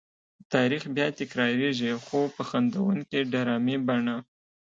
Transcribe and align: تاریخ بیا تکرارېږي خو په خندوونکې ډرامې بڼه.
تاریخ 0.53 0.83
بیا 0.95 1.07
تکرارېږي 1.19 1.91
خو 2.05 2.19
په 2.35 2.41
خندوونکې 2.49 3.19
ډرامې 3.31 3.77
بڼه. 3.87 4.17